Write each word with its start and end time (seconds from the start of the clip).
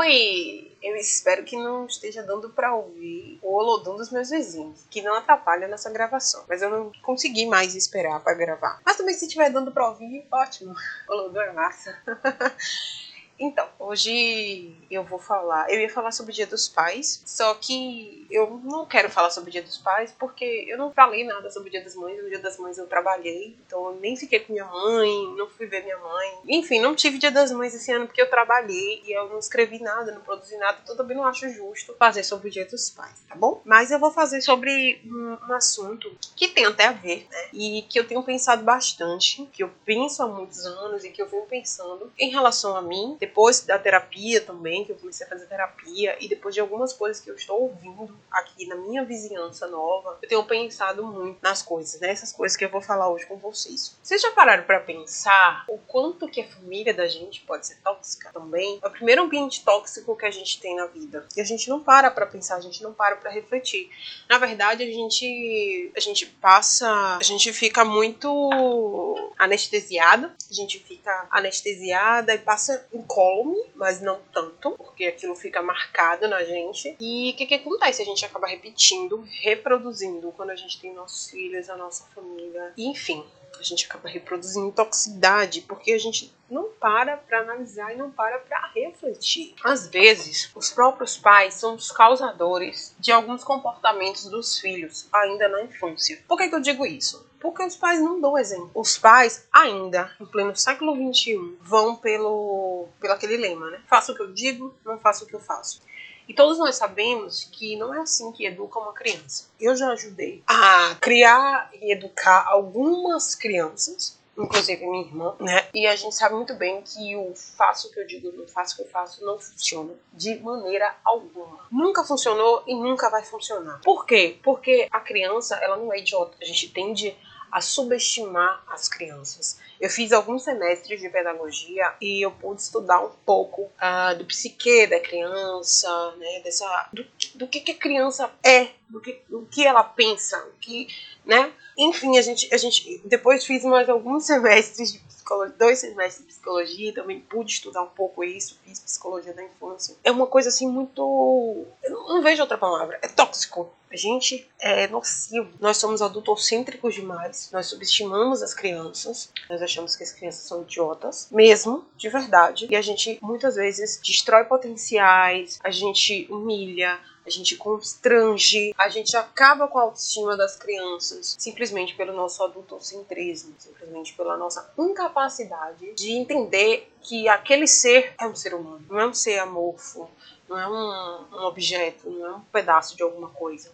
Oi! 0.00 0.78
Eu 0.82 0.96
espero 0.96 1.44
que 1.44 1.54
não 1.56 1.84
esteja 1.84 2.22
dando 2.22 2.48
para 2.48 2.74
ouvir 2.74 3.38
o 3.42 3.54
olodum 3.54 3.96
dos 3.96 4.10
meus 4.10 4.30
vizinhos, 4.30 4.86
que 4.88 5.02
não 5.02 5.14
atrapalha 5.14 5.68
nessa 5.68 5.90
gravação. 5.90 6.42
Mas 6.48 6.62
eu 6.62 6.70
não 6.70 6.90
consegui 7.02 7.44
mais 7.44 7.74
esperar 7.74 8.18
para 8.20 8.32
gravar. 8.32 8.80
Mas 8.82 8.96
também 8.96 9.14
se 9.14 9.26
estiver 9.26 9.50
dando 9.50 9.70
para 9.70 9.90
ouvir, 9.90 10.26
ótimo. 10.32 10.74
O 11.06 11.12
olodum 11.12 11.42
é 11.42 11.52
massa. 11.52 11.94
Então, 13.40 13.66
hoje 13.78 14.76
eu 14.90 15.02
vou 15.02 15.18
falar. 15.18 15.70
Eu 15.70 15.80
ia 15.80 15.88
falar 15.88 16.12
sobre 16.12 16.30
o 16.30 16.34
Dia 16.34 16.46
dos 16.46 16.68
Pais, 16.68 17.22
só 17.24 17.54
que 17.54 18.26
eu 18.30 18.60
não 18.62 18.84
quero 18.84 19.08
falar 19.08 19.30
sobre 19.30 19.48
o 19.48 19.52
Dia 19.52 19.62
dos 19.62 19.78
Pais 19.78 20.14
porque 20.18 20.66
eu 20.68 20.76
não 20.76 20.92
falei 20.92 21.24
nada 21.24 21.50
sobre 21.50 21.70
o 21.70 21.72
Dia 21.72 21.82
das 21.82 21.94
Mães. 21.94 22.22
No 22.22 22.28
Dia 22.28 22.38
das 22.38 22.58
Mães 22.58 22.76
eu 22.76 22.86
trabalhei, 22.86 23.56
então 23.66 23.86
eu 23.86 23.94
nem 23.98 24.14
fiquei 24.14 24.40
com 24.40 24.52
minha 24.52 24.66
mãe, 24.66 25.10
não 25.38 25.48
fui 25.48 25.66
ver 25.66 25.82
minha 25.82 25.96
mãe. 25.96 26.38
Enfim, 26.48 26.80
não 26.80 26.94
tive 26.94 27.16
Dia 27.16 27.30
das 27.30 27.50
Mães 27.50 27.74
esse 27.74 27.90
ano 27.90 28.06
porque 28.06 28.20
eu 28.20 28.28
trabalhei 28.28 29.02
e 29.06 29.12
eu 29.12 29.26
não 29.30 29.38
escrevi 29.38 29.80
nada, 29.80 30.12
não 30.12 30.20
produzi 30.20 30.58
nada, 30.58 30.78
então 30.82 30.94
também 30.94 31.16
não 31.16 31.24
acho 31.24 31.48
justo 31.48 31.94
fazer 31.98 32.22
sobre 32.22 32.48
o 32.48 32.50
Dia 32.50 32.66
dos 32.66 32.90
Pais, 32.90 33.24
tá 33.26 33.34
bom? 33.34 33.62
Mas 33.64 33.90
eu 33.90 33.98
vou 33.98 34.10
fazer 34.10 34.42
sobre 34.42 35.00
um, 35.06 35.38
um 35.48 35.54
assunto 35.54 36.14
que 36.36 36.48
tem 36.48 36.66
até 36.66 36.88
a 36.88 36.92
ver, 36.92 37.26
né? 37.30 37.48
E 37.54 37.82
que 37.88 37.98
eu 37.98 38.06
tenho 38.06 38.22
pensado 38.22 38.62
bastante, 38.62 39.48
que 39.50 39.62
eu 39.62 39.70
penso 39.86 40.22
há 40.22 40.26
muitos 40.26 40.66
anos 40.66 41.04
e 41.04 41.10
que 41.10 41.22
eu 41.22 41.28
venho 41.28 41.46
pensando 41.46 42.12
em 42.18 42.28
relação 42.28 42.76
a 42.76 42.82
mim 42.82 43.16
depois 43.30 43.60
da 43.60 43.78
terapia 43.78 44.40
também, 44.40 44.84
que 44.84 44.90
eu 44.90 44.96
comecei 44.96 45.24
a 45.24 45.28
fazer 45.28 45.46
terapia, 45.46 46.16
e 46.20 46.28
depois 46.28 46.52
de 46.52 46.60
algumas 46.60 46.92
coisas 46.92 47.22
que 47.22 47.30
eu 47.30 47.36
estou 47.36 47.62
ouvindo 47.62 48.12
aqui 48.28 48.49
na 48.70 48.76
minha 48.76 49.04
vizinhança 49.04 49.66
nova, 49.66 50.18
eu 50.22 50.28
tenho 50.28 50.44
pensado 50.44 51.04
muito 51.04 51.38
nas 51.42 51.60
coisas, 51.60 52.00
nessas 52.00 52.30
né? 52.30 52.36
coisas 52.36 52.56
que 52.56 52.64
eu 52.64 52.68
vou 52.68 52.80
falar 52.80 53.08
hoje 53.08 53.26
com 53.26 53.36
vocês. 53.36 53.98
Vocês 54.00 54.22
já 54.22 54.30
pararam 54.30 54.62
para 54.62 54.78
pensar 54.78 55.64
o 55.68 55.76
quanto 55.76 56.28
que 56.28 56.40
a 56.40 56.48
família 56.48 56.94
da 56.94 57.08
gente 57.08 57.40
pode 57.40 57.66
ser 57.66 57.76
tóxica 57.82 58.30
também? 58.32 58.78
É 58.82 58.86
o 58.86 58.90
primeiro 58.90 59.22
ambiente 59.22 59.64
tóxico 59.64 60.16
que 60.16 60.24
a 60.24 60.30
gente 60.30 60.60
tem 60.60 60.76
na 60.76 60.86
vida. 60.86 61.26
E 61.36 61.40
a 61.40 61.44
gente 61.44 61.68
não 61.68 61.80
para 61.82 62.10
para 62.10 62.26
pensar, 62.26 62.56
a 62.56 62.60
gente 62.60 62.82
não 62.82 62.94
para 62.94 63.16
para 63.16 63.30
refletir. 63.30 63.90
Na 64.28 64.38
verdade, 64.38 64.84
a 64.84 64.86
gente 64.86 65.92
a 65.96 66.00
gente 66.00 66.26
passa, 66.26 67.16
a 67.16 67.22
gente 67.22 67.52
fica 67.52 67.84
muito 67.84 69.32
anestesiada, 69.36 70.34
a 70.48 70.54
gente 70.54 70.78
fica 70.78 71.26
anestesiada 71.30 72.34
e 72.34 72.38
passa 72.38 72.86
incólume, 72.92 73.58
mas 73.74 74.00
não 74.00 74.20
tanto, 74.32 74.72
porque 74.72 75.06
aquilo 75.06 75.34
fica 75.34 75.60
marcado 75.60 76.28
na 76.28 76.44
gente. 76.44 76.96
E 77.00 77.32
o 77.32 77.36
que, 77.36 77.46
que 77.46 77.54
acontece? 77.54 78.02
A 78.02 78.04
gente 78.04 78.24
acaba 78.24 78.46
repetindo, 78.60 79.24
reproduzindo 79.40 80.30
quando 80.32 80.50
a 80.50 80.56
gente 80.56 80.78
tem 80.78 80.92
nossos 80.92 81.30
filhos, 81.30 81.70
a 81.70 81.76
nossa 81.76 82.04
família, 82.14 82.72
enfim. 82.76 83.24
A 83.58 83.62
gente 83.62 83.84
acaba 83.84 84.08
reproduzindo 84.08 84.70
toxicidade 84.70 85.62
porque 85.62 85.92
a 85.92 85.98
gente 85.98 86.32
não 86.48 86.70
para 86.78 87.16
para 87.16 87.40
analisar 87.40 87.92
e 87.92 87.96
não 87.96 88.10
para 88.10 88.38
para 88.38 88.68
refletir. 88.68 89.54
Às 89.64 89.88
vezes, 89.88 90.50
os 90.54 90.70
próprios 90.70 91.16
pais 91.16 91.54
são 91.54 91.74
os 91.74 91.90
causadores 91.90 92.94
de 92.98 93.10
alguns 93.10 93.42
comportamentos 93.42 94.26
dos 94.26 94.58
filhos 94.58 95.08
ainda 95.12 95.48
na 95.48 95.64
infância. 95.64 96.22
Por 96.28 96.38
que, 96.38 96.48
que 96.48 96.54
eu 96.54 96.60
digo 96.60 96.86
isso? 96.86 97.28
Porque 97.40 97.64
os 97.64 97.76
pais 97.76 98.00
não 98.00 98.20
dão 98.20 98.38
exemplo. 98.38 98.70
Os 98.74 98.98
pais, 98.98 99.48
ainda, 99.50 100.14
em 100.20 100.26
pleno 100.26 100.54
século 100.54 100.94
XXI, 100.94 101.58
vão 101.60 101.96
pelo, 101.96 102.88
pelo 103.00 103.14
aquele 103.14 103.36
lema, 103.36 103.70
né? 103.70 103.82
Faça 103.88 104.12
o 104.12 104.14
que 104.14 104.22
eu 104.22 104.32
digo, 104.32 104.74
não 104.84 104.98
faça 104.98 105.24
o 105.24 105.26
que 105.26 105.34
eu 105.34 105.40
faço. 105.40 105.82
E 106.30 106.32
todos 106.32 106.58
nós 106.58 106.76
sabemos 106.76 107.42
que 107.50 107.74
não 107.74 107.92
é 107.92 107.98
assim 107.98 108.30
que 108.30 108.46
educa 108.46 108.78
uma 108.78 108.92
criança. 108.92 109.48
Eu 109.60 109.74
já 109.74 109.88
ajudei 109.90 110.44
a 110.46 110.94
criar 111.00 111.68
e 111.74 111.90
educar 111.90 112.46
algumas 112.46 113.34
crianças 113.34 114.16
inclusive 114.38 114.86
minha 114.86 115.04
irmã, 115.04 115.34
né? 115.40 115.68
E 115.74 115.88
a 115.88 115.96
gente 115.96 116.14
sabe 116.14 116.36
muito 116.36 116.54
bem 116.54 116.80
que 116.82 117.16
o 117.16 117.34
faço 117.34 117.88
o 117.88 117.92
que 117.92 117.98
eu 117.98 118.06
digo, 118.06 118.32
não 118.32 118.46
faço 118.46 118.74
o 118.74 118.76
que 118.76 118.82
eu 118.84 118.88
faço, 118.88 119.22
não 119.24 119.40
funciona 119.40 119.92
de 120.12 120.38
maneira 120.38 120.96
alguma. 121.04 121.58
Nunca 121.70 122.04
funcionou 122.04 122.62
e 122.64 122.74
nunca 122.74 123.10
vai 123.10 123.24
funcionar. 123.24 123.80
Por 123.82 124.06
quê? 124.06 124.38
Porque 124.42 124.88
a 124.90 125.00
criança, 125.00 125.56
ela 125.56 125.76
não 125.76 125.92
é 125.92 125.98
idiota. 125.98 126.38
A 126.40 126.44
gente 126.44 126.70
tende 126.70 127.14
a 127.50 127.60
subestimar 127.60 128.62
as 128.68 128.88
crianças. 128.88 129.58
Eu 129.80 129.88
fiz 129.88 130.12
alguns 130.12 130.44
semestres 130.44 131.00
de 131.00 131.08
pedagogia 131.08 131.94
e 132.02 132.24
eu 132.24 132.30
pude 132.30 132.60
estudar 132.60 133.00
um 133.02 133.10
pouco 133.24 133.62
uh, 133.62 134.16
do 134.18 134.26
psique 134.26 134.86
da 134.86 135.00
criança, 135.00 136.14
né, 136.18 136.40
dessa, 136.44 136.88
do, 136.92 137.06
do 137.36 137.48
que, 137.48 137.60
que 137.60 137.72
a 137.72 137.78
criança 137.78 138.30
é, 138.44 138.68
do 138.90 139.00
que, 139.00 139.22
do 139.28 139.46
que 139.46 139.66
ela 139.66 139.82
pensa, 139.82 140.36
o 140.48 140.58
que, 140.60 140.86
né? 141.24 141.50
Enfim, 141.78 142.18
a 142.18 142.22
gente, 142.22 142.52
a 142.52 142.58
gente 142.58 143.00
depois 143.06 143.46
fiz 143.46 143.64
mais 143.64 143.88
alguns 143.88 144.26
semestres 144.28 144.92
de 144.92 144.98
psicologia, 144.98 145.56
dois 145.58 145.78
semestres 145.78 146.26
de 146.26 146.32
psicologia, 146.34 146.94
também 146.94 147.20
pude 147.20 147.52
estudar 147.52 147.82
um 147.82 147.88
pouco 147.88 148.22
isso, 148.22 148.60
fiz 148.62 148.80
psicologia 148.80 149.32
da 149.32 149.42
infância. 149.42 149.96
É 150.04 150.10
uma 150.10 150.26
coisa 150.26 150.50
assim 150.50 150.68
muito, 150.68 151.66
eu 151.82 151.90
não, 151.90 152.08
não 152.08 152.22
vejo 152.22 152.42
outra 152.42 152.58
palavra, 152.58 152.98
é 153.00 153.08
tóxico 153.08 153.72
a 153.92 153.96
gente 153.96 154.48
é 154.60 154.86
nocivo. 154.86 155.50
Nós 155.58 155.76
somos 155.78 156.00
adultocêntricos 156.00 156.94
demais. 156.94 157.50
Nós 157.52 157.66
subestimamos 157.66 158.40
as 158.40 158.54
crianças. 158.54 159.32
Nós 159.48 159.60
achamos 159.70 159.94
que 159.94 160.02
as 160.02 160.12
crianças 160.12 160.46
são 160.46 160.62
idiotas, 160.62 161.28
mesmo, 161.30 161.86
de 161.96 162.08
verdade. 162.08 162.66
E 162.68 162.76
a 162.76 162.82
gente 162.82 163.18
muitas 163.22 163.54
vezes 163.54 164.00
destrói 164.02 164.44
potenciais, 164.44 165.58
a 165.62 165.70
gente 165.70 166.26
humilha, 166.28 166.98
a 167.24 167.30
gente 167.30 167.56
constrange, 167.56 168.74
a 168.76 168.88
gente 168.88 169.16
acaba 169.16 169.68
com 169.68 169.78
a 169.78 169.82
autoestima 169.82 170.36
das 170.36 170.56
crianças 170.56 171.36
simplesmente 171.38 171.94
pelo 171.94 172.12
nosso 172.12 172.42
adultocentrismo, 172.42 173.54
simplesmente 173.58 174.12
pela 174.14 174.36
nossa 174.36 174.68
incapacidade 174.76 175.92
de 175.94 176.12
entender 176.12 176.90
que 177.00 177.28
aquele 177.28 177.66
ser 177.66 178.14
é 178.18 178.26
um 178.26 178.34
ser 178.34 178.54
humano, 178.54 178.84
não 178.88 178.98
é 178.98 179.06
um 179.06 179.14
ser 179.14 179.38
amorfo, 179.38 180.08
não 180.50 180.58
é 180.58 180.68
um, 180.68 181.38
um 181.38 181.44
objeto, 181.44 182.10
não 182.10 182.26
é 182.26 182.30
um 182.32 182.40
pedaço 182.40 182.96
de 182.96 183.04
alguma 183.04 183.28
coisa. 183.30 183.70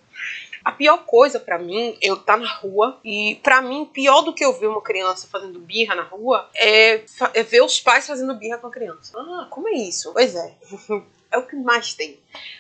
A 0.63 0.71
pior 0.71 0.99
coisa 1.07 1.41
para 1.41 1.59
mim, 1.59 1.97
eu 2.03 2.19
tá 2.19 2.37
na 2.37 2.53
rua 2.57 2.99
e 3.03 3.41
para 3.43 3.63
mim 3.63 3.87
pior 3.87 4.21
do 4.21 4.35
que 4.35 4.45
eu 4.45 4.53
ver 4.53 4.67
uma 4.67 4.83
criança 4.83 5.27
fazendo 5.27 5.59
birra 5.59 5.95
na 5.95 6.03
rua 6.03 6.51
é, 6.55 7.03
é 7.33 7.43
ver 7.43 7.63
os 7.63 7.81
pais 7.81 8.07
fazendo 8.07 8.35
birra 8.35 8.59
com 8.59 8.67
a 8.67 8.71
criança. 8.71 9.19
Ah, 9.19 9.47
como 9.49 9.69
é 9.69 9.73
isso? 9.73 10.13
Pois 10.13 10.35
é. 10.35 10.55
é 11.33 11.39
o 11.39 11.47
que 11.47 11.57
mais 11.57 11.95
tem. 11.95 12.19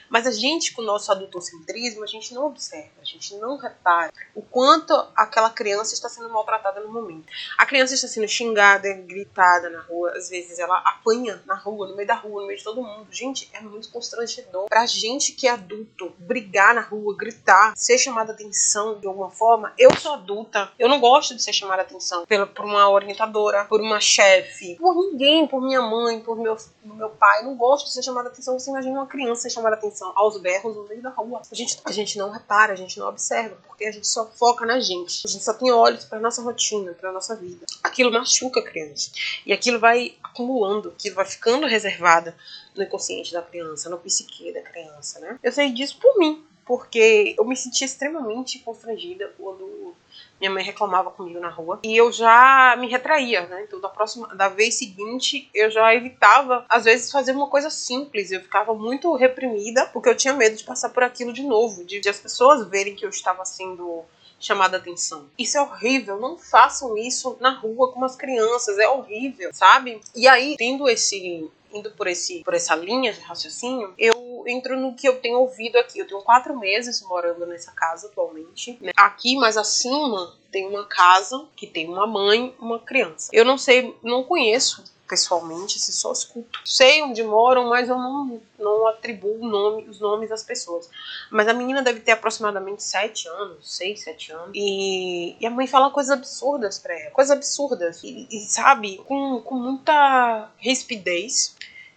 Mas 0.09 0.27
a 0.27 0.31
gente, 0.31 0.72
com 0.72 0.83
o 0.83 0.84
nosso 0.84 1.11
adultocentrismo, 1.11 2.05
a 2.05 2.06
gente 2.06 2.34
não 2.34 2.47
observa, 2.47 2.91
a 3.00 3.05
gente 3.05 3.34
não 3.37 3.56
repara 3.56 4.12
o 4.34 4.43
quanto 4.43 4.93
aquela 5.15 5.50
criança 5.50 5.94
está 5.94 6.09
sendo 6.09 6.28
maltratada 6.31 6.81
no 6.81 6.93
momento. 6.93 7.27
A 7.59 7.67
criança 7.67 7.94
está 7.94 8.06
sendo 8.06 8.28
xingada, 8.28 8.93
gritada 8.93 9.71
na 9.71 9.81
rua, 9.81 10.12
às 10.17 10.28
vezes 10.28 10.59
ela 10.59 10.77
apanha 10.78 11.43
na 11.47 11.55
rua, 11.55 11.89
no 11.89 11.97
meio 11.97 12.06
da 12.06 12.15
rua, 12.15 12.43
no 12.43 12.47
meio 12.47 12.59
de 12.59 12.65
todo 12.65 12.83
mundo. 12.83 13.06
Gente, 13.11 13.50
é 13.53 13.61
muito 13.61 13.91
constrangedor. 13.91 14.67
Pra 14.69 14.87
gente 14.87 15.33
que 15.33 15.47
é 15.47 15.50
adulto, 15.50 16.12
brigar 16.19 16.75
na 16.75 16.81
rua, 16.81 17.17
gritar, 17.17 17.73
ser 17.77 17.99
chamada 17.99 18.33
atenção 18.33 18.99
de 18.99 19.06
alguma 19.06 19.31
forma. 19.31 19.73
Eu 19.78 19.94
sou 19.97 20.12
adulta, 20.12 20.71
eu 20.78 20.88
não 20.88 21.00
gosto 21.00 21.34
de 21.34 21.43
ser 21.43 21.53
chamada 21.53 21.83
atenção 21.83 22.27
pela, 22.27 22.47
por 22.47 22.65
uma 22.65 22.88
orientadora, 22.91 23.65
por 23.65 23.81
uma 23.81 24.00
chefe, 24.00 24.77
por 24.77 24.94
ninguém, 24.94 25.47
por 25.47 25.61
minha 25.61 25.83
mãe, 25.83 26.21
por 26.21 26.37
meu, 26.37 26.56
meu 26.84 27.11
pai. 27.11 27.41
Eu 27.41 27.44
não 27.47 27.56
gosto 27.56 27.87
de 27.87 27.93
ser 27.93 28.03
chamada 28.03 28.28
atenção. 28.28 28.59
Você 28.59 28.71
imagina 28.71 28.99
uma 28.99 29.06
criança 29.06 29.43
ser 29.43 29.50
chamada 29.50 29.77
atenção 29.77 29.96
atenção 29.97 30.12
aos 30.15 30.39
berros 30.39 30.77
no 30.77 30.84
meio 30.84 31.01
da 31.01 31.11
rua. 31.11 31.41
A 31.51 31.55
gente, 31.55 31.79
a 31.84 31.91
gente 31.91 32.19
não 32.19 32.31
repara, 32.31 32.75
a 32.75 32.77
gente 32.77 32.99
não 32.99 33.09
observa, 33.09 33.57
porque 33.67 33.87
a 33.87 33.91
gente 33.91 34.07
só 34.07 34.27
foca 34.27 34.67
na 34.67 34.79
gente. 34.79 35.23
A 35.25 35.29
gente 35.29 35.43
só 35.43 35.55
tem 35.55 35.73
olhos 35.73 36.05
para 36.05 36.21
nossa 36.21 36.43
rotina, 36.43 36.93
para 36.93 37.11
nossa 37.11 37.34
vida. 37.34 37.65
Aquilo 37.83 38.12
machuca 38.12 38.61
a 38.61 38.62
criança. 38.62 39.11
E 39.45 39.53
aquilo 39.53 39.81
vai 39.81 40.15
acumulando, 40.23 40.91
aquilo 40.91 41.17
vai 41.17 41.25
ficando 41.25 41.67
reservado 41.67 42.32
no 42.75 42.82
inconsciente 42.82 43.32
da 43.32 43.41
criança, 43.41 43.88
no 43.88 43.99
psique 43.99 44.53
da 44.53 44.61
criança, 44.61 45.19
né? 45.20 45.38
Eu 45.43 45.50
sei 45.50 45.73
disso 45.73 45.99
por 45.99 46.19
mim, 46.19 46.44
porque 46.65 47.35
eu 47.38 47.44
me 47.44 47.56
sentia 47.56 47.87
extremamente 47.87 48.59
constrangida 48.59 49.32
quando 49.38 49.94
minha 50.41 50.50
mãe 50.50 50.62
reclamava 50.62 51.11
comigo 51.11 51.41
na 51.41 51.49
rua 51.49 51.81
e 51.83 51.97
eu 51.97 52.12
já 52.12 52.77
me 52.79 52.88
retraía, 52.88 53.47
né? 53.47 53.65
Então 53.65 53.81
da 53.81 53.88
próxima, 53.88 54.29
da 54.35 54.49
vez 54.49 54.75
seguinte, 54.75 55.50
eu 55.55 55.71
já 55.71 55.94
evitava 55.94 56.65
às 56.69 56.85
vezes 56.85 57.11
fazer 57.11 57.33
uma 57.33 57.49
coisa 57.49 57.71
simples. 57.71 58.31
Eu 58.31 58.41
ficava 58.41 58.75
muito 58.75 59.15
reprimida 59.15 59.87
porque 59.87 60.09
eu 60.09 60.17
tinha 60.17 60.35
medo 60.35 60.56
de 60.56 60.65
passar 60.65 60.91
por 60.91 61.03
aquilo 61.03 61.33
de 61.33 61.43
novo, 61.43 61.85
de, 61.85 62.00
de 62.00 62.09
as 62.09 62.19
pessoas 62.19 62.69
verem 62.69 62.94
que 62.94 63.05
eu 63.05 63.11
estava 63.11 63.44
sendo 63.44 64.05
chamada 64.38 64.77
atenção. 64.77 65.27
Isso 65.38 65.56
é 65.56 65.62
horrível, 65.62 66.21
não 66.21 66.37
façam 66.37 66.97
isso 66.97 67.37
na 67.41 67.50
rua 67.50 67.93
com 67.93 68.05
as 68.05 68.17
crianças, 68.17 68.79
é 68.79 68.89
horrível, 68.89 69.50
sabe? 69.53 70.00
E 70.15 70.29
aí, 70.29 70.56
tendo 70.59 70.89
esse 70.89 71.50
indo 71.76 71.90
por 71.93 72.06
esse 72.06 72.43
por 72.43 72.55
essa 72.55 72.75
linha 72.75 73.12
de 73.12 73.20
raciocínio, 73.20 73.94
eu 73.99 74.44
entro 74.46 74.78
no 74.78 74.94
que 74.94 75.08
eu 75.08 75.20
tenho 75.20 75.38
ouvido 75.38 75.76
aqui. 75.76 75.99
Eu 75.99 76.06
tenho 76.06 76.20
quatro 76.23 76.58
meses 76.58 77.02
morando 77.02 77.46
nessa 77.46 77.73
casa 77.73 78.08
atualmente. 78.08 78.78
Né? 78.81 78.93
Aqui, 78.96 79.37
mais 79.37 79.56
acima, 79.56 80.34
tem 80.50 80.67
uma 80.67 80.84
casa 80.87 81.46
que 81.56 81.67
tem 81.67 81.88
uma 81.88 82.06
mãe 82.06 82.55
uma 82.58 82.78
criança. 82.78 83.31
Eu 83.32 83.44
não 83.44 83.58
sei, 83.58 83.94
não 84.02 84.25
conheço 84.25 84.82
pessoalmente, 85.06 85.79
se 85.79 85.93
só 85.93 86.12
escuto. 86.12 86.61
Sei 86.64 87.03
onde 87.03 87.23
moram, 87.23 87.69
mas 87.69 87.88
eu 87.88 87.97
não, 87.97 88.41
não 88.58 88.87
atribuo 88.88 89.38
nome, 89.47 89.88
os 89.88 90.00
nomes 90.00 90.29
das 90.29 90.43
pessoas. 90.43 90.88
Mas 91.31 91.49
a 91.49 91.55
menina 91.55 91.82
deve 91.82 92.00
ter 92.00 92.12
aproximadamente 92.12 92.82
sete 92.82 93.29
anos, 93.29 93.76
seis, 93.76 94.03
sete 94.03 94.32
anos. 94.32 94.50
E, 94.55 95.37
e 95.41 95.47
a 95.47 95.50
mãe 95.50 95.67
fala 95.67 95.91
coisas 95.91 96.11
absurdas 96.11 96.79
pra 96.79 96.99
ela. 96.99 97.11
Coisas 97.11 97.37
absurdas. 97.37 98.03
E, 98.03 98.26
e 98.31 98.41
sabe, 98.47 98.99
com, 99.06 99.41
com 99.43 99.55
muita 99.55 100.50
rispidez 100.58 101.56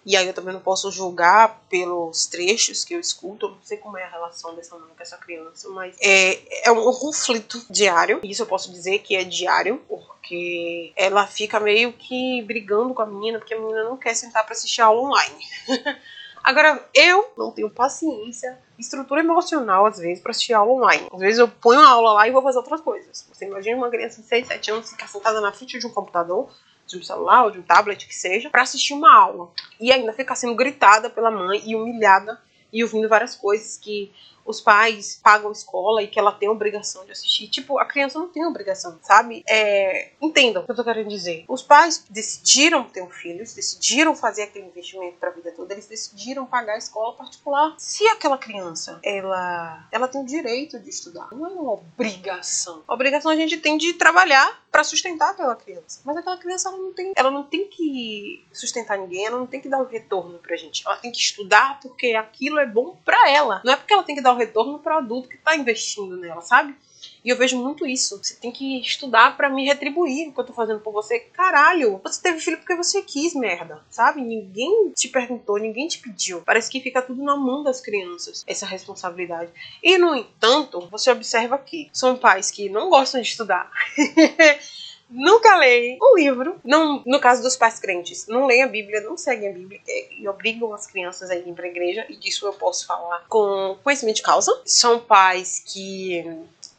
E 0.10 0.18
aí 0.18 0.26
eu 0.26 0.34
também 0.34 0.52
não 0.52 0.60
posso 0.60 0.90
julgar 0.90 1.62
pelos 1.70 2.26
trechos 2.26 2.84
que 2.84 2.96
eu 2.96 3.00
escuto. 3.00 3.46
Eu 3.46 3.52
não 3.52 3.60
sei 3.62 3.78
como 3.78 3.96
é 3.96 4.04
a 4.04 4.10
relação 4.10 4.56
dessa 4.56 4.76
mãe 4.76 4.90
com 4.98 5.04
essa 5.04 5.16
criança, 5.18 5.70
mas 5.70 5.96
é, 6.02 6.68
é 6.68 6.72
um 6.72 6.92
conflito 6.92 7.64
diário. 7.70 8.20
Isso 8.24 8.42
eu 8.42 8.48
posso 8.48 8.72
dizer 8.72 8.98
que 9.00 9.16
é 9.16 9.24
diário, 9.24 9.80
porque 9.88 10.92
ela 10.96 11.28
fica 11.28 11.60
meio 11.60 11.94
que 11.94 12.42
brigando 12.42 12.92
com 12.96 13.04
a 13.04 13.06
menina, 13.06 13.38
porque 13.38 13.54
a 13.54 13.60
menina 13.60 13.84
não 13.84 13.98
quer 13.98 14.16
sentar 14.16 14.44
para 14.44 14.54
assistir 14.54 14.82
aula 14.82 15.00
online. 15.00 15.46
Agora, 16.44 16.84
eu 16.92 17.32
não 17.38 17.52
tenho 17.52 17.70
paciência, 17.70 18.58
estrutura 18.80 19.22
emocional, 19.22 19.86
às 19.86 20.00
vezes, 20.00 20.24
para 20.24 20.32
assistir 20.32 20.54
aula 20.54 20.72
online. 20.72 21.08
Às 21.14 21.20
vezes 21.20 21.38
eu 21.38 21.48
ponho 21.48 21.82
a 21.82 21.88
aula 21.88 22.14
lá 22.14 22.28
e 22.28 22.32
vou 22.32 22.42
fazer 22.42 22.58
outras 22.58 22.82
coisas. 22.82 23.28
Você 23.32 23.46
imagina 23.46 23.78
uma 23.78 23.92
criança 23.92 24.24
de 24.24 24.28
6, 24.28 24.48
7 24.48 24.72
anos 24.72 24.90
ficar 24.90 25.08
sentada 25.08 25.40
na 25.40 25.52
frente 25.52 25.78
de 25.78 25.86
um 25.86 25.92
computador, 25.92 26.50
de 26.90 26.98
um 26.98 27.04
celular 27.04 27.46
ou 27.46 27.52
de 27.52 27.60
um 27.60 27.62
tablet, 27.62 28.08
que 28.08 28.16
seja, 28.16 28.50
para 28.50 28.64
assistir 28.64 28.94
uma 28.94 29.16
aula. 29.16 29.52
E 29.80 29.92
ainda 29.92 30.12
ficar 30.12 30.36
sendo 30.36 30.56
gritada 30.56 31.10
pela 31.10 31.30
mãe 31.30 31.62
e 31.66 31.76
humilhada 31.76 32.42
e 32.74 32.84
ouvindo 32.84 33.08
várias 33.08 33.36
coisas 33.36 33.78
que 33.78 34.12
os 34.50 34.60
pais 34.60 35.20
pagam 35.24 35.52
escola 35.52 36.02
e 36.02 36.08
que 36.08 36.18
ela 36.18 36.32
tem 36.32 36.50
obrigação 36.50 37.06
de 37.06 37.12
assistir. 37.12 37.48
Tipo, 37.50 37.78
a 37.78 37.86
criança 37.86 38.18
não 38.18 38.28
tem 38.28 38.44
obrigação, 38.44 38.98
sabe? 39.04 39.44
É... 39.48 40.10
Entendam 40.20 40.64
o 40.64 40.66
que 40.66 40.72
eu 40.72 40.76
tô 40.76 40.84
querendo 40.84 41.08
dizer. 41.08 41.46
Os 41.48 41.62
pais 41.62 42.04
decidiram 42.10 42.84
ter 42.84 43.04
um 43.04 43.10
filho, 43.12 43.38
eles 43.38 43.54
decidiram 43.54 44.16
fazer 44.16 44.44
aquele 44.44 44.66
investimento 44.66 45.18
pra 45.18 45.30
vida 45.30 45.52
toda, 45.52 45.74
eles 45.74 45.86
decidiram 45.86 46.48
pagar 46.48 46.74
a 46.74 46.78
escola 46.78 47.14
particular. 47.14 47.76
Se 47.78 48.08
aquela 48.08 48.40
criança, 48.40 49.00
ela, 49.04 49.88
ela 49.92 50.08
tem 50.08 50.22
o 50.22 50.26
direito 50.26 50.80
de 50.80 50.90
estudar, 50.90 51.28
não 51.32 51.46
é 51.46 51.50
uma 51.50 51.74
obrigação. 51.74 52.84
A 52.88 52.94
obrigação 52.96 53.32
a 53.32 53.36
gente 53.36 53.58
tem 53.58 53.78
de 53.78 53.94
trabalhar 53.94 54.60
para 54.72 54.84
sustentar 54.84 55.32
aquela 55.32 55.56
criança. 55.56 56.02
Mas 56.04 56.18
aquela 56.18 56.38
criança 56.38 56.70
ela 56.70 56.78
não 56.78 56.94
tem, 56.94 57.14
ela 57.16 57.32
não 57.32 57.44
tem 57.44 57.68
que 57.68 58.44
sustentar 58.52 58.98
ninguém, 58.98 59.26
ela 59.26 59.38
não 59.38 59.48
tem 59.48 59.62
que 59.62 59.70
dar 59.70 59.80
um 59.80 59.86
retorno 59.86 60.40
pra 60.40 60.56
gente. 60.56 60.84
Ela 60.86 60.98
tem 60.98 61.12
que 61.12 61.18
estudar 61.18 61.80
porque 61.82 62.14
aquilo 62.14 62.60
é 62.60 62.66
bom 62.66 62.98
para 63.06 63.30
ela. 63.30 63.62
Não 63.64 63.74
é 63.74 63.76
porque 63.76 63.94
ela 63.94 64.04
tem 64.04 64.16
que 64.16 64.22
dar 64.22 64.34
um 64.34 64.38
retorno 64.40 64.80
para 64.80 64.96
o 64.96 64.98
adulto 65.00 65.30
que 65.30 65.36
está 65.36 65.56
investindo 65.56 66.18
nela, 66.18 66.42
sabe? 66.42 66.76
E 67.24 67.30
eu 67.30 67.38
vejo 67.38 67.62
muito 67.62 67.86
isso. 67.86 68.18
Você 68.18 68.36
tem 68.36 68.52
que 68.52 68.80
estudar 68.80 69.36
para 69.36 69.50
me 69.50 69.66
retribuir 69.66 70.30
o 70.30 70.34
que 70.34 70.40
eu 70.40 70.46
tô 70.46 70.54
fazendo 70.54 70.80
por 70.80 70.92
você. 70.92 71.20
Caralho, 71.20 72.00
você 72.04 72.22
teve 72.22 72.40
filho 72.40 72.58
porque 72.58 72.76
você 72.76 73.02
quis, 73.02 73.34
merda. 73.34 73.82
Sabe? 73.90 74.22
Ninguém 74.22 74.92
te 74.92 75.08
perguntou, 75.08 75.58
ninguém 75.58 75.88
te 75.88 76.00
pediu. 76.00 76.42
Parece 76.42 76.70
que 76.70 76.82
fica 76.82 77.02
tudo 77.02 77.24
na 77.24 77.36
mão 77.36 77.64
das 77.64 77.82
crianças, 77.82 78.44
essa 78.48 78.66
responsabilidade. 78.66 79.52
E, 79.84 79.98
no 79.98 80.16
entanto, 80.16 80.80
você 80.90 81.12
observa 81.12 81.58
que 81.58 81.90
são 81.94 82.16
pais 82.16 82.52
que 82.52 82.70
não 82.70 82.90
gostam 82.90 83.22
de 83.22 83.28
estudar. 83.28 83.72
nunca 85.10 85.58
leem 85.58 85.98
um 86.02 86.16
livro. 86.18 86.60
Não, 86.64 87.02
no 87.06 87.20
caso 87.20 87.42
dos 87.42 87.58
pais 87.58 87.80
crentes, 87.80 88.28
não 88.28 88.46
leem 88.46 88.64
a 88.64 88.68
Bíblia, 88.68 89.02
não 89.02 89.18
seguem 89.18 89.50
a 89.50 89.54
Bíblia 89.54 89.82
e 90.12 90.28
obrigam 90.28 90.74
as 90.74 90.88
crianças 90.88 91.30
a 91.30 91.36
irem 91.36 91.54
para 91.54 91.66
a 91.66 91.70
igreja. 91.70 92.06
E 92.10 92.16
disso 92.16 92.46
eu 92.46 92.54
posso 92.54 92.86
falar 92.86 93.26
com 93.28 93.78
conhecimento 93.84 94.18
de 94.18 94.22
causa. 94.22 94.62
São 94.66 95.00
pais 95.00 95.64
que 95.66 96.24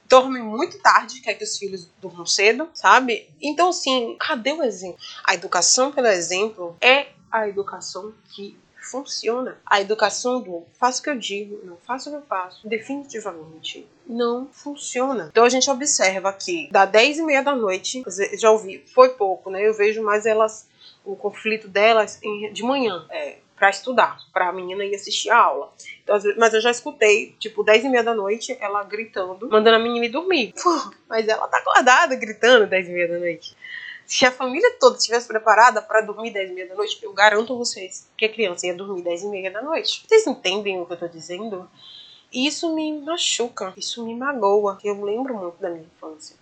dormem 0.08 0.42
muito 0.42 0.78
tarde, 0.80 1.20
quer 1.20 1.34
que 1.34 1.44
os 1.44 1.56
filhos 1.56 1.88
durmam 2.00 2.26
cedo, 2.26 2.68
sabe? 2.74 3.28
Então, 3.40 3.68
assim, 3.68 4.16
cadê 4.18 4.52
o 4.52 4.62
exemplo? 4.62 4.98
A 5.24 5.34
educação 5.34 5.92
pelo 5.92 6.08
exemplo 6.08 6.76
é 6.80 7.06
a 7.30 7.48
educação 7.48 8.12
que 8.34 8.58
funciona. 8.80 9.58
A 9.64 9.80
educação 9.80 10.40
do 10.40 10.64
faço 10.78 11.00
o 11.00 11.04
que 11.04 11.10
eu 11.10 11.18
digo, 11.18 11.60
não 11.64 11.76
faço 11.76 12.08
o 12.08 12.12
que 12.12 12.18
eu 12.18 12.26
faço, 12.26 12.66
definitivamente 12.68 13.86
não 14.06 14.48
funciona. 14.50 15.28
Então 15.30 15.44
a 15.44 15.48
gente 15.48 15.70
observa 15.70 16.32
que 16.32 16.68
da 16.70 16.84
10 16.84 17.18
e 17.18 17.22
meia 17.22 17.42
da 17.42 17.54
noite, 17.54 18.02
já 18.34 18.50
ouvi, 18.50 18.84
foi 18.92 19.10
pouco, 19.10 19.50
né? 19.50 19.66
Eu 19.66 19.74
vejo 19.74 20.02
mais 20.02 20.26
elas, 20.26 20.68
o 21.04 21.14
conflito 21.14 21.68
delas 21.68 22.18
de 22.52 22.62
manhã. 22.62 23.06
É, 23.10 23.38
para 23.60 23.68
estudar, 23.68 24.16
para 24.32 24.48
a 24.48 24.52
menina 24.52 24.82
ir 24.82 24.94
assistir 24.94 25.28
a 25.28 25.36
aula. 25.36 25.70
Então, 26.02 26.16
mas 26.38 26.54
eu 26.54 26.62
já 26.62 26.70
escutei, 26.70 27.36
tipo, 27.38 27.62
10 27.62 27.84
e 27.84 27.88
meia 27.90 28.02
da 28.02 28.14
noite, 28.14 28.56
ela 28.58 28.82
gritando, 28.82 29.50
mandando 29.50 29.76
a 29.76 29.78
menina 29.78 30.06
ir 30.06 30.08
dormir. 30.08 30.54
Pô, 30.60 30.90
mas 31.06 31.28
ela 31.28 31.46
tá 31.46 31.58
acordada 31.58 32.16
gritando 32.16 32.66
10 32.66 32.88
e 32.88 32.90
meia 32.90 33.08
da 33.08 33.18
noite. 33.18 33.54
Se 34.06 34.24
a 34.24 34.32
família 34.32 34.74
toda 34.80 34.96
estivesse 34.96 35.28
preparada 35.28 35.82
para 35.82 36.00
dormir 36.00 36.32
10 36.32 36.50
e 36.50 36.54
meia 36.54 36.68
da 36.68 36.74
noite, 36.74 36.98
eu 37.02 37.12
garanto 37.12 37.52
a 37.52 37.56
vocês 37.56 38.10
que 38.16 38.24
a 38.24 38.32
criança 38.32 38.66
ia 38.66 38.74
dormir 38.74 39.02
10 39.02 39.24
e 39.24 39.26
meia 39.26 39.50
da 39.50 39.60
noite. 39.60 40.04
Vocês 40.08 40.26
entendem 40.26 40.80
o 40.80 40.86
que 40.86 40.94
eu 40.94 40.96
tô 40.96 41.06
dizendo? 41.06 41.70
Isso 42.32 42.74
me 42.74 42.98
machuca, 42.98 43.74
isso 43.76 44.02
me 44.06 44.14
magoa. 44.14 44.78
Eu 44.82 45.04
lembro 45.04 45.34
muito 45.36 45.60
da 45.60 45.68
minha 45.68 45.84
infância 45.84 46.39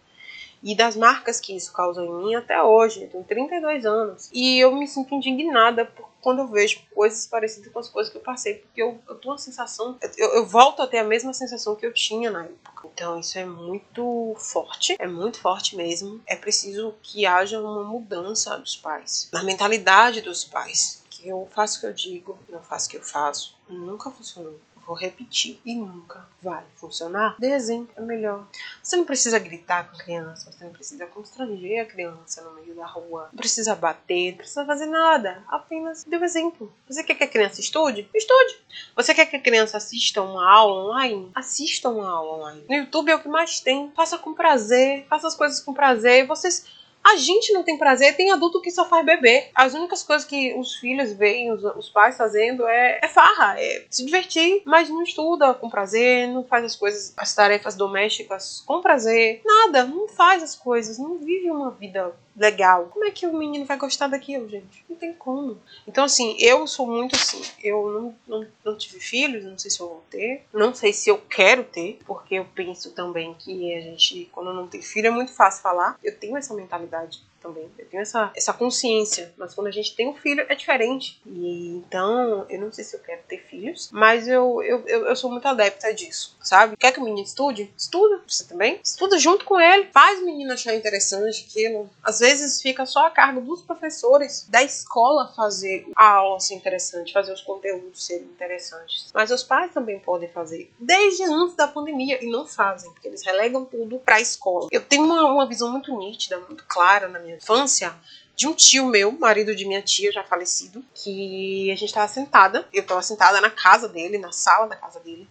e 0.62 0.74
das 0.74 0.96
marcas 0.96 1.40
que 1.40 1.56
isso 1.56 1.72
causou 1.72 2.04
em 2.04 2.24
mim 2.24 2.34
até 2.34 2.62
hoje. 2.62 3.02
Eu 3.02 3.08
tenho 3.08 3.24
32 3.24 3.86
anos. 3.86 4.30
E 4.32 4.58
eu 4.58 4.74
me 4.74 4.86
sinto 4.86 5.14
indignada 5.14 5.90
quando 6.20 6.40
eu 6.40 6.48
vejo 6.48 6.82
coisas 6.94 7.26
parecidas 7.26 7.72
com 7.72 7.78
as 7.78 7.88
coisas 7.88 8.12
que 8.12 8.18
eu 8.18 8.22
passei, 8.22 8.54
porque 8.54 8.82
eu, 8.82 9.00
eu 9.08 9.14
tenho 9.16 9.32
uma 9.32 9.38
sensação, 9.38 9.96
eu, 10.16 10.34
eu 10.34 10.46
volto 10.46 10.82
a 10.82 10.86
ter 10.86 10.98
a 10.98 11.04
mesma 11.04 11.32
sensação 11.32 11.76
que 11.76 11.86
eu 11.86 11.92
tinha 11.94 12.30
na 12.30 12.44
época. 12.44 12.88
Então 12.92 13.18
isso 13.18 13.38
é 13.38 13.44
muito 13.44 14.34
forte, 14.36 14.96
é 14.98 15.06
muito 15.06 15.40
forte 15.40 15.76
mesmo. 15.76 16.20
É 16.26 16.34
preciso 16.34 16.94
que 17.02 17.24
haja 17.24 17.60
uma 17.60 17.84
mudança 17.84 18.58
dos 18.58 18.76
pais, 18.76 19.28
na 19.32 19.42
mentalidade 19.42 20.20
dos 20.20 20.44
pais. 20.44 21.02
Que 21.08 21.28
eu 21.28 21.48
faço 21.52 21.78
o 21.78 21.80
que 21.80 21.86
eu 21.86 21.92
digo, 21.92 22.38
não 22.48 22.62
faço 22.62 22.86
o 22.86 22.90
que 22.90 22.96
eu 22.96 23.02
faço. 23.02 23.56
Nunca 23.68 24.10
funcionou 24.10 24.58
vou 24.88 24.96
repetir 24.96 25.60
e 25.66 25.74
nunca 25.74 26.26
vai 26.42 26.64
funcionar, 26.76 27.36
exemplo, 27.42 27.92
é 27.94 28.00
melhor. 28.00 28.46
Você 28.82 28.96
não 28.96 29.04
precisa 29.04 29.38
gritar 29.38 29.86
com 29.86 29.96
a 29.96 29.98
criança, 29.98 30.50
você 30.50 30.64
não 30.64 30.72
precisa 30.72 31.06
constranger 31.06 31.82
a 31.82 31.84
criança 31.84 32.40
no 32.40 32.54
meio 32.54 32.74
da 32.74 32.86
rua, 32.86 33.28
não 33.30 33.36
precisa 33.36 33.74
bater, 33.74 34.30
não 34.30 34.38
precisa 34.38 34.64
fazer 34.64 34.86
nada, 34.86 35.44
apenas 35.46 36.04
dê 36.04 36.16
um 36.16 36.24
exemplo. 36.24 36.72
Você 36.88 37.04
quer 37.04 37.16
que 37.16 37.24
a 37.24 37.28
criança 37.28 37.60
estude? 37.60 38.08
Estude. 38.14 38.58
Você 38.96 39.14
quer 39.14 39.26
que 39.26 39.36
a 39.36 39.42
criança 39.42 39.76
assista 39.76 40.22
uma 40.22 40.50
aula 40.50 40.84
online? 40.86 41.30
Assista 41.34 41.90
uma 41.90 42.08
aula 42.08 42.38
online. 42.38 42.64
No 42.66 42.74
YouTube 42.74 43.10
é 43.10 43.16
o 43.16 43.20
que 43.20 43.28
mais 43.28 43.60
tem. 43.60 43.92
Faça 43.94 44.16
com 44.16 44.32
prazer, 44.32 45.04
faça 45.10 45.28
as 45.28 45.34
coisas 45.34 45.60
com 45.60 45.74
prazer. 45.74 46.26
Vocês 46.26 46.64
a 47.04 47.16
gente 47.16 47.52
não 47.52 47.62
tem 47.62 47.78
prazer, 47.78 48.16
tem 48.16 48.30
adulto 48.30 48.60
que 48.60 48.70
só 48.70 48.84
faz 48.84 49.04
beber. 49.04 49.50
As 49.54 49.74
únicas 49.74 50.02
coisas 50.02 50.26
que 50.26 50.54
os 50.54 50.76
filhos 50.76 51.12
veem 51.12 51.52
os, 51.52 51.64
os 51.64 51.88
pais 51.88 52.16
fazendo 52.16 52.66
é, 52.66 53.00
é, 53.02 53.08
farra, 53.08 53.58
é 53.58 53.84
se 53.88 54.04
divertir, 54.04 54.62
mas 54.64 54.88
não 54.88 55.02
estuda 55.02 55.54
com 55.54 55.70
prazer, 55.70 56.28
não 56.28 56.44
faz 56.44 56.64
as 56.64 56.76
coisas, 56.76 57.14
as 57.16 57.34
tarefas 57.34 57.74
domésticas 57.76 58.62
com 58.66 58.80
prazer, 58.80 59.40
nada, 59.44 59.84
não 59.84 60.08
faz 60.08 60.42
as 60.42 60.54
coisas, 60.54 60.98
não 60.98 61.18
vive 61.18 61.50
uma 61.50 61.70
vida 61.70 62.14
legal. 62.38 62.86
Como 62.86 63.04
é 63.04 63.10
que 63.10 63.26
o 63.26 63.36
menino 63.36 63.64
vai 63.64 63.76
gostar 63.76 64.06
daquilo, 64.06 64.48
gente? 64.48 64.84
Não 64.88 64.96
tem 64.96 65.12
como. 65.12 65.60
Então, 65.86 66.04
assim, 66.04 66.36
eu 66.38 66.66
sou 66.66 66.86
muito 66.86 67.16
assim. 67.16 67.42
Eu 67.62 67.90
não, 67.90 68.14
não, 68.26 68.46
não 68.64 68.76
tive 68.76 69.00
filhos, 69.00 69.44
não 69.44 69.58
sei 69.58 69.70
se 69.70 69.80
eu 69.80 69.88
vou 69.88 70.04
ter. 70.10 70.44
Não 70.52 70.74
sei 70.74 70.92
se 70.92 71.10
eu 71.10 71.18
quero 71.18 71.64
ter, 71.64 71.98
porque 72.06 72.36
eu 72.36 72.46
penso 72.54 72.92
também 72.92 73.34
que 73.34 73.74
a 73.74 73.80
gente, 73.80 74.28
quando 74.32 74.52
não 74.52 74.66
tem 74.66 74.80
filho, 74.80 75.08
é 75.08 75.10
muito 75.10 75.32
fácil 75.32 75.62
falar. 75.62 75.98
Eu 76.02 76.16
tenho 76.16 76.36
essa 76.36 76.54
mentalidade 76.54 77.20
também. 77.40 77.68
Eu 77.78 77.86
tenho 77.86 78.02
essa, 78.02 78.30
essa 78.34 78.52
consciência. 78.52 79.32
Mas 79.36 79.54
quando 79.54 79.68
a 79.68 79.70
gente 79.70 79.94
tem 79.94 80.08
um 80.08 80.14
filho, 80.14 80.44
é 80.48 80.54
diferente. 80.54 81.20
E 81.26 81.68
então, 81.68 82.46
eu 82.48 82.60
não 82.60 82.72
sei 82.72 82.84
se 82.84 82.94
eu 82.96 83.00
quero 83.00 83.22
ter 83.26 83.38
filhos, 83.38 83.88
mas 83.92 84.28
eu, 84.28 84.62
eu, 84.62 84.84
eu, 84.86 85.06
eu 85.06 85.16
sou 85.16 85.30
muito 85.30 85.46
adepta 85.46 85.92
disso, 85.92 86.36
sabe? 86.42 86.76
Quer 86.76 86.92
que 86.92 87.00
o 87.00 87.04
menino 87.04 87.26
estude? 87.26 87.72
Estuda. 87.76 88.22
Você 88.26 88.44
também? 88.44 88.80
Estuda 88.82 89.18
junto 89.18 89.44
com 89.44 89.60
ele. 89.60 89.88
Faz 89.92 90.20
o 90.20 90.24
menino 90.24 90.52
achar 90.52 90.74
interessante 90.74 91.46
aquilo. 91.48 91.88
Às 92.02 92.20
vezes 92.20 92.27
fica 92.60 92.84
só 92.86 93.06
a 93.06 93.10
cargo 93.10 93.40
dos 93.40 93.62
professores 93.62 94.46
da 94.48 94.62
escola 94.62 95.32
fazer 95.34 95.86
a 95.96 96.14
aula 96.14 96.40
ser 96.40 96.54
interessante, 96.54 97.12
fazer 97.12 97.32
os 97.32 97.42
conteúdos 97.42 98.04
serem 98.04 98.24
interessantes. 98.24 99.10
Mas 99.14 99.30
os 99.30 99.42
pais 99.42 99.72
também 99.72 99.98
podem 99.98 100.28
fazer. 100.28 100.72
Desde 100.78 101.24
antes 101.24 101.54
da 101.54 101.68
pandemia. 101.68 102.22
E 102.22 102.30
não 102.30 102.46
fazem, 102.46 102.90
porque 102.92 103.08
eles 103.08 103.24
relegam 103.24 103.64
tudo 103.64 103.98
pra 103.98 104.20
escola. 104.20 104.68
Eu 104.70 104.82
tenho 104.82 105.04
uma, 105.04 105.24
uma 105.30 105.46
visão 105.46 105.70
muito 105.70 105.96
nítida, 105.96 106.38
muito 106.40 106.64
clara 106.66 107.08
na 107.08 107.18
minha 107.18 107.36
infância 107.36 107.94
de 108.38 108.46
um 108.46 108.54
tio 108.54 108.86
meu, 108.86 109.10
marido 109.10 109.54
de 109.54 109.66
minha 109.66 109.82
tia, 109.82 110.12
já 110.12 110.22
falecido, 110.22 110.84
que 110.94 111.68
a 111.72 111.74
gente 111.74 111.88
estava 111.88 112.06
sentada, 112.06 112.68
eu 112.72 112.82
estava 112.82 113.02
sentada 113.02 113.40
na 113.40 113.50
casa 113.50 113.88
dele, 113.88 114.16
na 114.16 114.30
sala 114.30 114.68
da 114.68 114.76
casa 114.76 115.00
dele, 115.00 115.28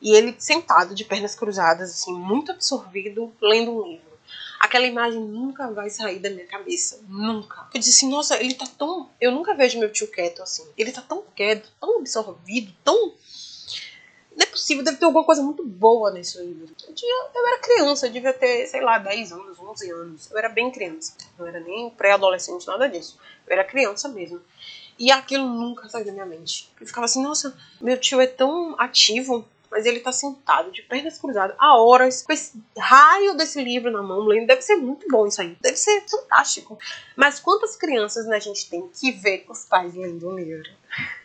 e 0.00 0.14
ele 0.14 0.36
sentado 0.38 0.94
de 0.94 1.04
pernas 1.04 1.34
cruzadas, 1.34 1.90
assim, 1.90 2.14
muito 2.14 2.52
absorvido, 2.52 3.34
lendo 3.42 3.72
um 3.72 3.88
livro. 3.88 4.13
Aquela 4.64 4.86
imagem 4.86 5.20
nunca 5.20 5.70
vai 5.70 5.90
sair 5.90 6.18
da 6.18 6.30
minha 6.30 6.46
cabeça. 6.46 7.04
Nunca. 7.06 7.68
Eu 7.74 7.78
disse 7.78 8.08
nossa, 8.08 8.40
ele 8.42 8.54
tá 8.54 8.66
tão. 8.78 9.10
Eu 9.20 9.30
nunca 9.30 9.54
vejo 9.54 9.78
meu 9.78 9.92
tio 9.92 10.10
quieto 10.10 10.42
assim. 10.42 10.66
Ele 10.74 10.90
tá 10.90 11.02
tão 11.02 11.22
quieto, 11.36 11.70
tão 11.78 11.98
absorvido, 11.98 12.72
tão 12.82 13.12
não 14.34 14.42
é 14.42 14.46
possível, 14.46 14.82
deve 14.82 14.96
ter 14.96 15.04
alguma 15.04 15.22
coisa 15.22 15.42
muito 15.42 15.62
boa 15.64 16.10
nesse 16.10 16.38
livro. 16.38 16.74
Eu, 16.88 16.94
tinha, 16.94 17.28
eu 17.34 17.46
era 17.46 17.60
criança, 17.60 18.06
eu 18.06 18.10
devia 18.10 18.32
ter, 18.32 18.66
sei 18.66 18.80
lá, 18.80 18.96
10 18.96 19.32
anos, 19.32 19.58
11 19.58 19.90
anos. 19.90 20.30
Eu 20.30 20.38
era 20.38 20.48
bem 20.48 20.70
criança. 20.70 21.14
Não 21.38 21.46
era 21.46 21.60
nem 21.60 21.90
pré-adolescente, 21.90 22.66
nada 22.66 22.88
disso. 22.88 23.18
Eu 23.46 23.52
era 23.52 23.62
criança 23.64 24.08
mesmo. 24.08 24.40
E 24.98 25.12
aquilo 25.12 25.46
nunca 25.46 25.90
saiu 25.90 26.06
da 26.06 26.12
minha 26.12 26.24
mente. 26.24 26.72
Eu 26.80 26.86
ficava 26.86 27.04
assim, 27.04 27.22
nossa, 27.22 27.54
meu 27.82 28.00
tio 28.00 28.18
é 28.18 28.26
tão 28.26 28.74
ativo, 28.80 29.46
mas 29.74 29.86
ele 29.86 29.98
tá 29.98 30.12
sentado 30.12 30.70
de 30.70 30.82
pernas 30.82 31.18
cruzadas 31.18 31.56
há 31.58 31.76
horas 31.76 32.22
com 32.22 32.32
esse 32.32 32.62
raio 32.78 33.36
desse 33.36 33.60
livro 33.60 33.90
na 33.90 34.04
mão 34.04 34.20
lendo. 34.20 34.46
Deve 34.46 34.62
ser 34.62 34.76
muito 34.76 35.04
bom 35.08 35.26
isso 35.26 35.40
aí. 35.40 35.58
Deve 35.60 35.76
ser 35.76 36.04
fantástico. 36.08 36.78
Mas 37.16 37.40
quantas 37.40 37.74
crianças 37.74 38.24
né, 38.24 38.36
a 38.36 38.40
gente 38.40 38.70
tem 38.70 38.86
que 38.86 39.10
ver 39.10 39.44
os 39.48 39.64
pais 39.64 39.92
lendo 39.96 40.28
um 40.28 40.36
livro? 40.36 40.70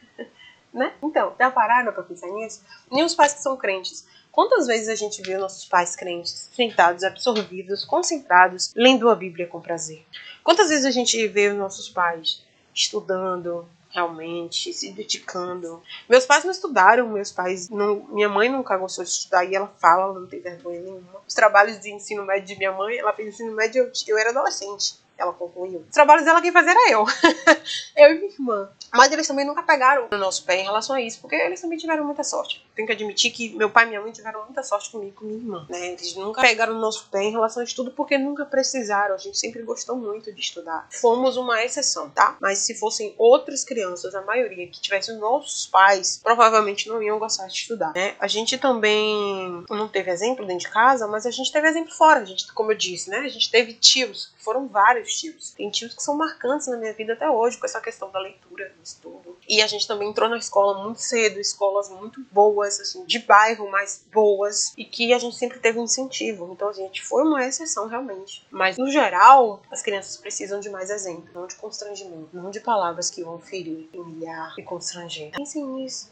né? 0.74 0.91
Então, 1.03 1.36
já 1.38 1.51
pararam 1.51 1.94
pra 1.94 2.01
pensar 2.01 2.25
nisso? 2.29 2.63
Nem 2.91 3.03
os 3.03 3.13
pais 3.13 3.36
que 3.36 3.44
são 3.44 3.56
crentes. 3.56 4.08
Quantas 4.32 4.65
vezes 4.65 4.89
a 4.89 4.96
gente 4.96 5.22
vê 5.22 5.38
nossos 5.38 5.65
pais 5.65 5.96
crentes 5.96 6.50
sentados, 6.51 7.03
absorvidos, 7.03 7.86
concentrados, 7.86 8.74
lendo 8.75 9.12
a 9.12 9.15
Bíblia 9.15 9.46
com 9.46 9.62
prazer? 9.62 10.03
Quantas 10.44 10.70
vezes 10.70 10.86
a 10.86 10.91
gente 10.91 11.27
vê 11.27 11.50
os 11.50 11.56
nossos 11.56 11.88
pais 11.88 12.44
estudando, 12.74 13.70
realmente, 13.89 14.72
se 14.74 14.91
dedicando. 14.91 15.81
Meus 16.08 16.25
pais 16.25 16.43
não 16.43 16.51
estudaram, 16.51 17.10
meus 17.10 17.31
pais 17.31 17.69
não, 17.69 18.08
minha 18.10 18.29
mãe 18.29 18.50
nunca 18.50 18.77
gostou 18.77 19.03
de 19.03 19.10
estudar 19.10 19.46
e 19.46 19.55
ela 19.55 19.67
fala, 19.79 20.03
ela 20.03 20.19
não 20.19 20.27
tem 20.27 20.39
vergonha 20.39 20.81
nenhuma. 20.81 21.22
Os 21.27 21.34
trabalhos 21.34 21.79
de 21.79 21.91
ensino 21.91 22.25
médio 22.25 22.48
de 22.48 22.55
minha 22.55 22.72
mãe, 22.72 22.98
ela 22.98 23.13
fez 23.13 23.29
ensino 23.29 23.53
médio, 23.53 23.84
eu, 23.84 23.91
eu 24.08 24.17
era 24.17 24.29
adolescente 24.29 25.00
ela 25.19 25.33
concluiu. 25.33 25.85
Os 25.88 25.93
trabalhos 25.93 26.23
dela 26.23 26.41
quem 26.41 26.51
fazia 26.51 26.71
era 26.71 26.91
eu. 26.91 27.05
eu 27.97 28.11
e 28.11 28.19
minha 28.19 28.31
irmã. 28.31 28.69
Mas 28.91 29.11
eles 29.11 29.27
também 29.27 29.45
nunca 29.45 29.61
pegaram 29.61 30.07
no 30.09 30.17
nosso 30.17 30.43
pé 30.45 30.61
em 30.61 30.63
relação 30.63 30.95
a 30.95 31.01
isso, 31.01 31.19
porque 31.19 31.35
eles 31.35 31.61
também 31.61 31.77
tiveram 31.77 32.03
muita 32.03 32.23
sorte. 32.23 32.65
Tenho 32.75 32.88
que 32.88 32.93
admitir 32.93 33.31
que 33.31 33.55
meu 33.55 33.69
pai 33.69 33.85
e 33.85 33.89
minha 33.89 34.01
mãe 34.01 34.11
tiveram 34.11 34.43
muita 34.45 34.63
sorte 34.63 34.89
comigo 34.89 35.11
e 35.11 35.13
com 35.13 35.25
minha 35.25 35.38
irmã. 35.38 35.67
Né? 35.69 35.89
Eles 35.89 36.15
nunca 36.15 36.41
pegaram 36.41 36.73
no 36.73 36.79
nosso 36.79 37.07
pé 37.09 37.23
em 37.23 37.31
relação 37.31 37.61
a 37.61 37.65
estudo, 37.65 37.91
porque 37.91 38.17
nunca 38.17 38.45
precisaram. 38.45 39.13
A 39.13 39.17
gente 39.17 39.38
sempre 39.38 39.61
gostou 39.61 39.95
muito 39.95 40.33
de 40.33 40.41
estudar. 40.41 40.88
Fomos 40.89 41.38
uma 41.38 41.63
exceção, 41.63 42.09
tá? 42.09 42.38
Mas 42.39 42.59
se 42.59 42.73
fossem 42.73 43.13
outras 43.17 43.63
crianças, 43.63 44.15
a 44.15 44.21
maioria 44.21 44.65
que 44.67 44.81
tivessem 44.81 45.17
nossos 45.17 45.67
pais, 45.67 46.19
provavelmente 46.23 46.88
não 46.88 47.03
iam 47.03 47.19
gostar 47.19 47.47
de 47.47 47.53
estudar. 47.53 47.93
Né? 47.93 48.15
A 48.19 48.27
gente 48.27 48.57
também 48.57 49.63
não 49.69 49.88
teve 49.88 50.09
exemplo 50.09 50.45
dentro 50.45 50.65
de 50.65 50.73
casa, 50.73 51.07
mas 51.07 51.25
a 51.25 51.31
gente 51.31 51.51
teve 51.51 51.67
exemplo 51.67 51.93
fora. 51.93 52.21
A 52.21 52.25
gente, 52.25 52.51
como 52.53 52.71
eu 52.71 52.77
disse, 52.77 53.09
né? 53.09 53.19
A 53.19 53.29
gente 53.29 53.51
teve 53.51 53.73
tios, 53.73 54.31
foram 54.39 54.67
vários 54.67 55.13
tios. 55.19 55.51
Tem 55.51 55.69
tios 55.69 55.93
que 55.93 56.01
são 56.01 56.15
marcantes 56.15 56.67
na 56.67 56.77
minha 56.77 56.93
vida 56.93 57.13
até 57.13 57.29
hoje, 57.29 57.58
com 57.58 57.65
essa 57.65 57.79
questão 57.79 58.10
da 58.10 58.19
leitura, 58.19 58.69
do 58.69 58.84
estudo. 58.84 59.38
E 59.48 59.62
a 59.62 59.67
gente 59.67 59.88
também 59.88 60.10
entrou 60.10 60.29
na 60.29 60.38
escola 60.38 60.84
muito 60.84 61.01
cedo, 61.01 61.39
escolas 61.39 61.89
muito 61.89 62.22
boas, 62.31 62.79
assim, 62.79 63.03
de 63.05 63.19
bairro, 63.19 63.69
mais 63.69 64.05
boas, 64.12 64.74
e 64.77 64.86
que 64.86 65.13
a 65.13 65.19
gente 65.19 65.36
sempre 65.36 65.60
teve 65.60 65.77
um 65.79 65.84
incentivo. 65.84 66.50
Então 66.51 66.69
a 66.69 66.74
gente 66.74 67.03
foi 67.03 67.24
uma 67.24 67.46
exceção 67.46 67.88
realmente. 67.88 68.46
Mas 68.50 68.77
no 68.77 68.89
geral, 68.89 69.62
as 69.69 69.81
crianças 69.81 70.17
precisam 70.17 70.60
de 70.60 70.69
mais 70.69 70.89
exemplo, 70.89 71.29
não 71.34 71.46
de 71.46 71.55
constrangimento, 71.55 72.29
não 72.34 72.50
de 72.50 72.62
palavras 72.62 73.10
que 73.10 73.24
vão 73.24 73.39
ferir, 73.39 73.89
humilhar 73.93 74.55
e 74.58 74.63
constranger. 74.63 75.31
Pensem 75.31 75.65
nisso. 75.65 76.12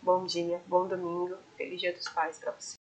Bom 0.00 0.24
dia, 0.24 0.60
bom 0.66 0.86
domingo, 0.86 1.36
feliz 1.56 1.80
dia 1.80 1.92
dos 1.92 2.08
pais 2.08 2.38
para 2.38 2.52
você. 2.52 2.83